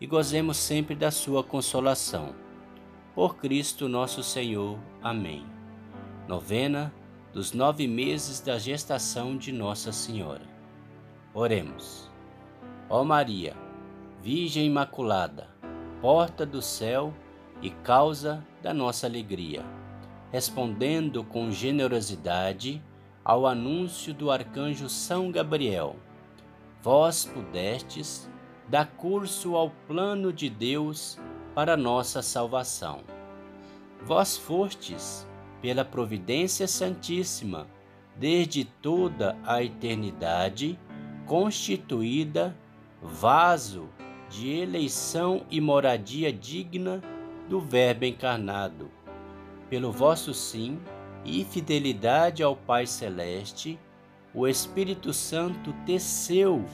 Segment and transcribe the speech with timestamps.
[0.00, 2.34] e gozemos sempre da sua consolação.
[3.14, 4.78] Por Cristo nosso Senhor.
[5.02, 5.46] Amém.
[6.28, 6.92] Novena
[7.32, 10.42] dos nove meses da gestação de Nossa Senhora.
[11.32, 12.10] Oremos.
[12.88, 13.56] Ó Maria,
[14.22, 15.48] Virgem Imaculada,
[16.00, 17.12] porta do céu
[17.60, 19.64] e causa da nossa alegria,
[20.30, 22.82] respondendo com generosidade
[23.24, 25.96] ao anúncio do arcanjo São Gabriel,
[26.82, 28.30] vós pudestes
[28.68, 31.18] dá curso ao plano de Deus
[31.54, 33.00] para nossa salvação.
[34.04, 35.26] Vós fostes,
[35.60, 37.66] pela providência santíssima,
[38.16, 40.78] desde toda a eternidade,
[41.26, 42.56] constituída
[43.02, 43.88] vaso
[44.28, 47.02] de eleição e moradia digna
[47.48, 48.90] do Verbo encarnado.
[49.70, 50.78] Pelo vosso sim
[51.24, 53.78] e fidelidade ao Pai Celeste,
[54.34, 56.64] o Espírito Santo teceu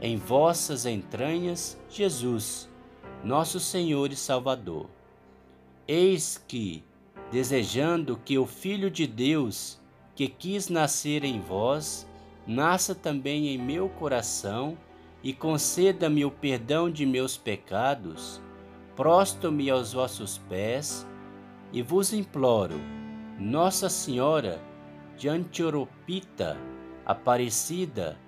[0.00, 2.68] em vossas entranhas Jesus,
[3.22, 4.86] nosso Senhor e Salvador.
[5.86, 6.82] Eis que,
[7.30, 9.78] desejando que o Filho de Deus,
[10.14, 12.08] que quis nascer em vós,
[12.46, 14.76] nasça também em meu coração
[15.22, 18.40] e conceda-me o perdão de meus pecados,
[18.96, 21.06] prosto-me aos vossos pés
[21.72, 22.80] e vos imploro,
[23.38, 24.60] Nossa Senhora
[25.16, 26.56] de Antioropita,
[27.04, 28.18] Aparecida,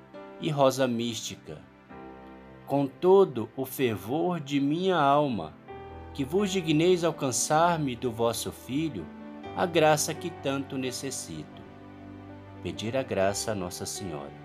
[0.42, 1.58] e rosa mística.
[2.66, 5.54] Com todo o fervor de minha alma,
[6.12, 9.06] que vos digneis alcançar-me do vosso Filho
[9.56, 11.62] a graça que tanto necessito.
[12.62, 14.41] Pedir a graça a Nossa Senhora.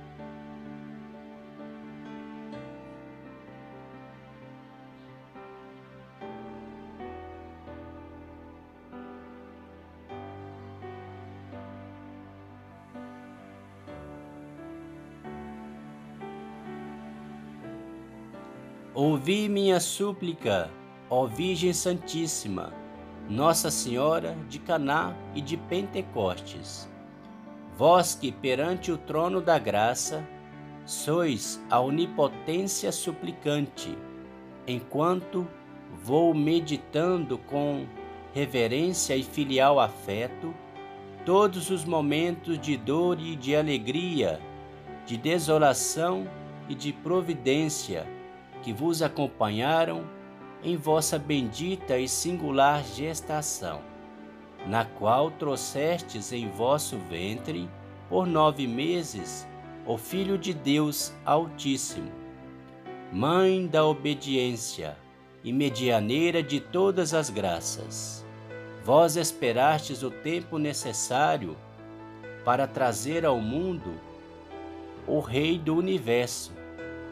[19.00, 20.72] Ouvi minha súplica,
[21.08, 22.74] ó Virgem Santíssima,
[23.30, 26.90] Nossa Senhora de Caná e de Pentecostes.
[27.78, 30.28] Vós que perante o trono da graça
[30.84, 33.96] sois a onipotência suplicante,
[34.66, 35.48] enquanto
[36.04, 37.86] vou meditando com
[38.34, 40.56] reverência e filial afeto
[41.24, 44.42] todos os momentos de dor e de alegria,
[45.06, 46.28] de desolação
[46.68, 48.17] e de providência
[48.68, 50.04] que vos acompanharam
[50.62, 53.80] em vossa bendita e singular gestação,
[54.68, 57.70] na qual trouxestes em vosso ventre,
[58.10, 59.48] por nove meses,
[59.86, 62.12] o Filho de Deus Altíssimo,
[63.10, 64.98] Mãe da obediência
[65.46, 68.26] e medianeira de todas as graças.
[68.84, 71.56] Vós esperastes o tempo necessário
[72.44, 73.94] para trazer ao mundo
[75.08, 76.52] o Rei do Universo,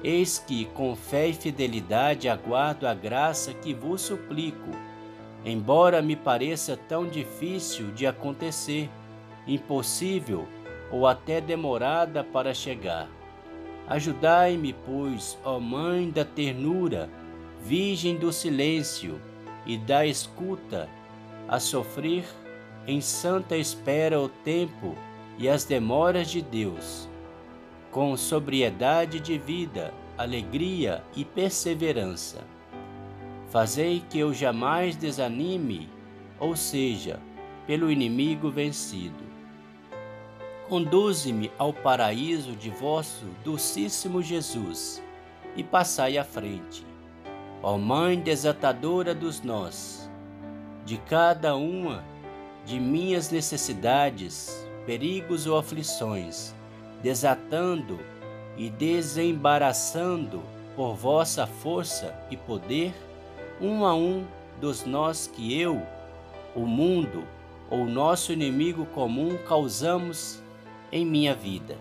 [0.07, 4.69] Eis que, com fé e fidelidade, aguardo a graça que vos suplico,
[5.43, 8.87] embora me pareça tão difícil de acontecer,
[9.47, 10.47] impossível
[10.91, 13.09] ou até demorada para chegar.
[13.87, 17.09] Ajudai-me, pois, ó Mãe da ternura,
[17.63, 19.19] Virgem do silêncio
[19.65, 20.87] e da escuta,
[21.47, 22.25] a sofrer
[22.85, 24.95] em santa espera o tempo
[25.39, 27.09] e as demoras de Deus
[27.95, 32.43] com sobriedade de vida, alegria e perseverança.
[33.49, 35.89] Fazei que eu jamais desanime,
[36.37, 37.21] ou seja,
[37.65, 39.23] pelo inimigo vencido.
[40.67, 45.01] Conduze-me ao paraíso de vosso docíssimo Jesus
[45.55, 46.85] e passai à frente.
[47.63, 50.11] Ó Mãe desatadora dos nós,
[50.83, 52.03] de cada uma
[52.65, 56.54] de minhas necessidades, perigos ou aflições,
[57.05, 57.99] desatando
[58.57, 60.41] e desembaraçando
[60.75, 62.95] por vossa força e poder,
[63.61, 64.25] um a um
[64.59, 65.83] dos nós que eu,
[66.55, 67.23] o mundo
[67.69, 70.41] ou nosso inimigo comum causamos
[70.91, 71.77] em minha vida.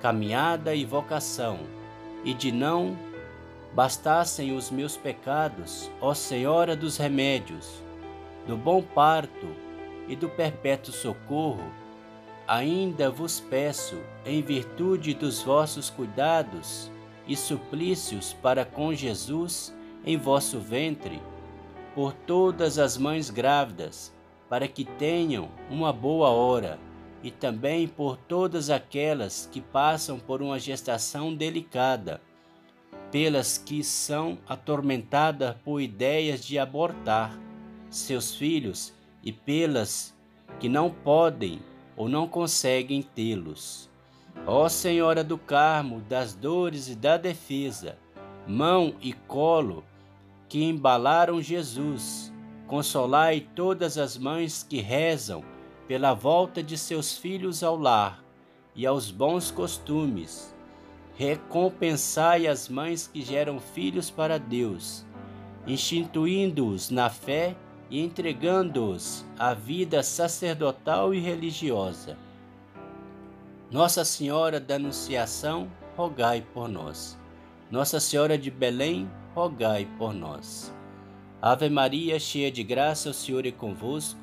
[0.00, 1.58] Caminhada e vocação,
[2.24, 2.96] e de não
[3.74, 7.82] bastassem os meus pecados, ó Senhora dos remédios,
[8.46, 9.48] do bom parto
[10.08, 11.70] e do perpétuo socorro,
[12.48, 16.88] Ainda vos peço, em virtude dos vossos cuidados
[17.26, 21.20] e suplícios para com Jesus em vosso ventre,
[21.92, 24.14] por todas as mães grávidas,
[24.48, 26.78] para que tenham uma boa hora,
[27.20, 32.20] e também por todas aquelas que passam por uma gestação delicada,
[33.10, 37.36] pelas que são atormentadas por ideias de abortar
[37.90, 38.92] seus filhos
[39.24, 40.14] e pelas
[40.60, 41.60] que não podem
[41.96, 43.88] ou não conseguem tê-los.
[44.46, 47.96] Ó Senhora do Carmo, das dores e da defesa,
[48.46, 49.82] mão e colo
[50.48, 52.32] que embalaram Jesus,
[52.66, 55.42] consolai todas as mães que rezam
[55.88, 58.22] pela volta de seus filhos ao lar
[58.74, 60.54] e aos bons costumes.
[61.16, 65.04] Recompensai as mães que geram filhos para Deus,
[65.66, 67.56] instituindo-os na fé
[67.90, 72.16] e entregando-os à vida sacerdotal e religiosa.
[73.70, 77.18] Nossa Senhora da Anunciação, rogai por nós.
[77.70, 80.72] Nossa Senhora de Belém, rogai por nós.
[81.42, 84.18] Ave Maria, cheia de graça, o Senhor é convosco.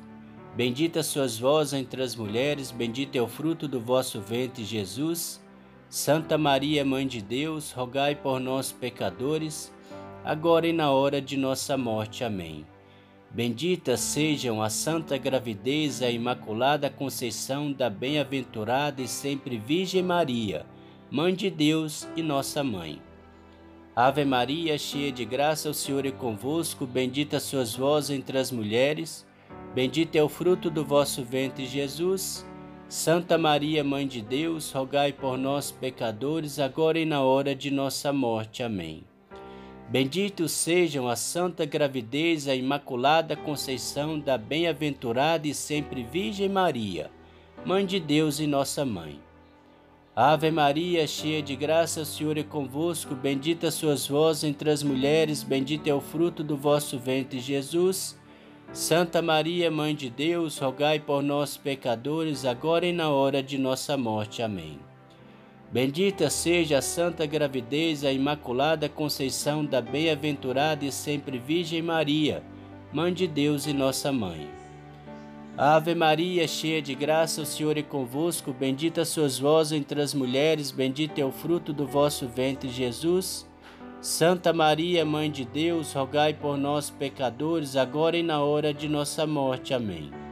[0.56, 5.42] Bendita sois vós entre as mulheres, bendito é o fruto do vosso ventre, Jesus.
[5.88, 9.72] Santa Maria, Mãe de Deus, rogai por nós, pecadores,
[10.24, 12.24] agora e na hora de nossa morte.
[12.24, 12.64] Amém.
[13.34, 20.64] Bendita sejam a santa gravidez e a imaculada conceição da bem-aventurada e sempre Virgem Maria,
[21.10, 23.02] Mãe de Deus e nossa Mãe.
[23.96, 29.26] Ave Maria, cheia de graça, o Senhor é convosco, bendita sois vós entre as mulheres,
[29.74, 32.46] bendito é o fruto do vosso ventre, Jesus.
[32.88, 38.12] Santa Maria, Mãe de Deus, rogai por nós, pecadores, agora e na hora de nossa
[38.12, 38.62] morte.
[38.62, 39.02] Amém.
[39.88, 47.10] Bendito sejam a santa gravidez, a imaculada conceição da bem-aventurada e sempre Virgem Maria,
[47.64, 49.20] Mãe de Deus e nossa Mãe.
[50.16, 55.42] Ave Maria, cheia de graça, o Senhor é convosco, bendita sois vós entre as mulheres,
[55.42, 58.18] bendito é o fruto do vosso ventre, Jesus.
[58.72, 63.96] Santa Maria, Mãe de Deus, rogai por nós, pecadores, agora e na hora de nossa
[63.96, 64.42] morte.
[64.42, 64.78] Amém.
[65.74, 72.44] Bendita seja a santa gravidez, a imaculada conceição da bem-aventurada e sempre Virgem Maria,
[72.92, 74.48] Mãe de Deus e nossa Mãe.
[75.58, 80.70] Ave Maria, cheia de graça, o Senhor é convosco, bendita sois vós entre as mulheres,
[80.70, 83.44] bendito é o fruto do vosso ventre, Jesus.
[84.00, 89.26] Santa Maria, Mãe de Deus, rogai por nós, pecadores, agora e na hora de nossa
[89.26, 89.74] morte.
[89.74, 90.23] Amém.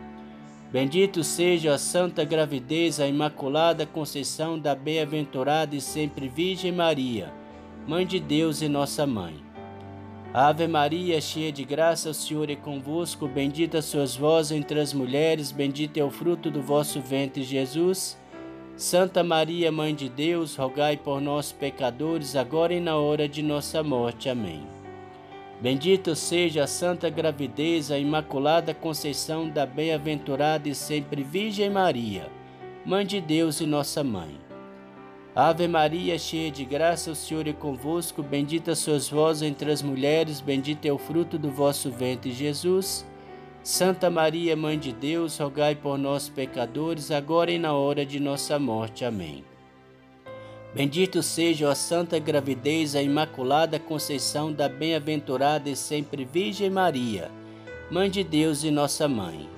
[0.73, 7.31] Bendito seja a santa gravidez, a imaculada conceição da bem-aventurada e sempre Virgem Maria,
[7.87, 9.35] Mãe de Deus e nossa Mãe.
[10.33, 15.53] Ave Maria, cheia de graça, o Senhor é convosco, bendita sois vós entre as mulheres,
[15.53, 18.19] bendito é o fruto do vosso ventre, Jesus.
[18.75, 23.83] Santa Maria, Mãe de Deus, rogai por nós, pecadores, agora e na hora de nossa
[23.83, 24.31] morte.
[24.31, 24.82] Amém.
[25.63, 32.29] Bendito seja a santa gravidez, a imaculada conceição da bem-aventurada e sempre Virgem Maria,
[32.85, 34.41] Mãe de Deus e nossa Mãe.
[35.37, 40.41] Ave Maria, cheia de graça, o Senhor é convosco, bendita sois vós entre as mulheres,
[40.41, 43.07] bendito é o fruto do vosso ventre, Jesus.
[43.63, 48.59] Santa Maria, Mãe de Deus, rogai por nós, pecadores, agora e na hora de nossa
[48.59, 49.05] morte.
[49.05, 49.45] Amém.
[50.75, 57.31] Bendito seja a santa gravidez, a imaculada conceição da bem-aventurada e sempre Virgem Maria,
[57.91, 59.51] Mãe de Deus e nossa Mãe.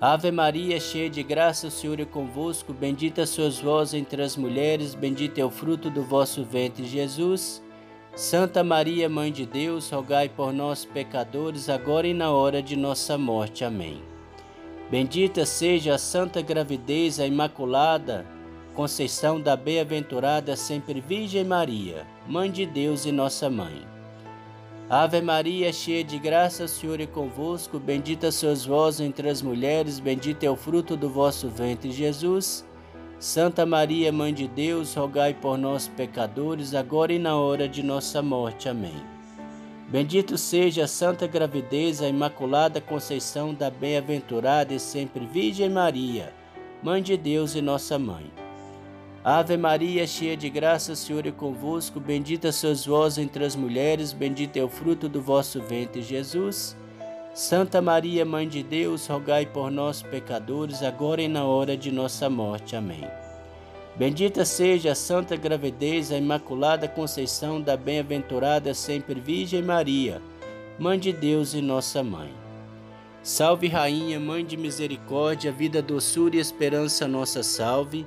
[0.00, 4.94] Ave Maria, cheia de graça, o Senhor é convosco, bendita sois vós entre as mulheres,
[4.94, 7.62] bendito é o fruto do vosso ventre, Jesus.
[8.14, 13.18] Santa Maria, Mãe de Deus, rogai por nós, pecadores, agora e na hora de nossa
[13.18, 13.66] morte.
[13.66, 14.00] Amém.
[14.90, 18.24] Bendita seja a santa gravidez, a imaculada
[18.76, 23.86] Conceição da Bem-aventurada Sempre Virgem Maria, Mãe de Deus e nossa Mãe.
[24.90, 29.98] Ave Maria, cheia de graça, o Senhor é convosco, bendita sois vós entre as mulheres,
[29.98, 32.66] bendito é o fruto do vosso ventre, Jesus.
[33.18, 38.20] Santa Maria, Mãe de Deus, rogai por nós, pecadores, agora e na hora de nossa
[38.20, 38.68] morte.
[38.68, 39.02] Amém.
[39.88, 46.30] Bendito seja a santa gravidez, a imaculada conceição da bem-aventurada e sempre Virgem Maria,
[46.82, 48.30] Mãe de Deus e nossa Mãe.
[49.28, 54.12] Ave Maria, cheia de graça, o Senhor é convosco, bendita sois vós entre as mulheres,
[54.12, 56.76] bendito é o fruto do vosso ventre, Jesus.
[57.34, 62.30] Santa Maria, Mãe de Deus, rogai por nós, pecadores, agora e na hora de nossa
[62.30, 62.76] morte.
[62.76, 63.02] Amém.
[63.96, 70.22] Bendita seja a santa gravidez, a imaculada conceição da bem-aventurada sempre Virgem Maria,
[70.78, 72.32] Mãe de Deus e nossa Mãe.
[73.24, 78.06] Salve, Rainha, Mãe de misericórdia, vida, doçura e esperança, nossa salve.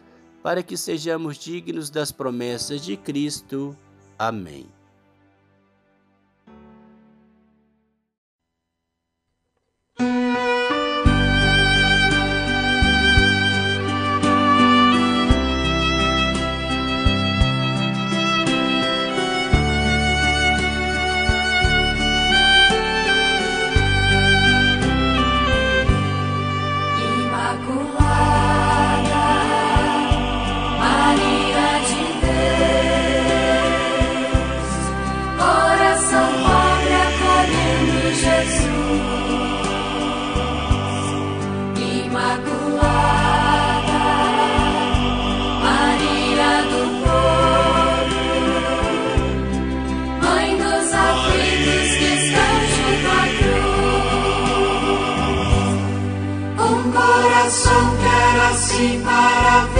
[0.41, 3.75] para que sejamos dignos das promessas de Cristo.
[4.17, 4.80] Amém.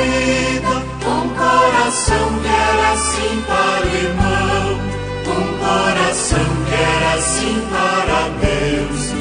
[0.02, 0.74] Vida,
[1.08, 4.80] um coração quer assim para o irmão,
[5.28, 9.21] um coração quer assim para Deus,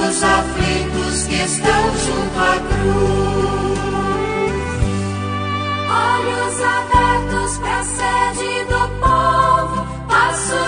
[0.00, 3.80] Dos aflitos que estão junto à cruz,
[5.90, 10.60] olhos abertos para a sede do povo, passo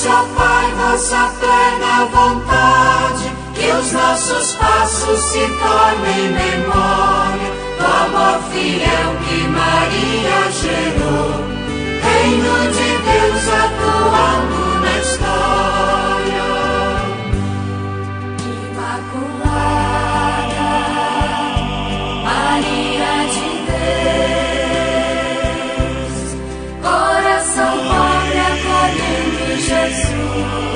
[0.00, 8.40] Faça-se, ó Pai, vossa plena vontade, que os nossos passos se tornem memória do amor
[8.50, 11.44] fiel que Maria gerou.
[12.02, 15.69] Reino de Deus atuando na história.
[30.40, 30.69] Lord.